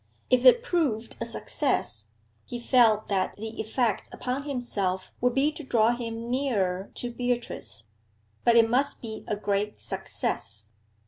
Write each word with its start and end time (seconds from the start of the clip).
If 0.31 0.45
it 0.45 0.63
proved 0.63 1.15
a 1.21 1.27
success, 1.27 2.07
he 2.47 2.59
felt 2.59 3.07
that 3.09 3.35
the 3.35 3.61
effect 3.61 4.09
upon 4.11 4.45
himself 4.49 5.11
would 5.21 5.35
be 5.35 5.51
to 5.51 5.63
draw 5.63 5.91
him 5.95 6.27
nearer 6.27 6.89
to 6.95 7.11
Beatrice; 7.13 7.85
but 8.43 8.55
it 8.55 8.67
must 8.67 8.99
be 9.03 9.23
a 9.27 9.35
great 9.35 9.79
success. 9.79 10.69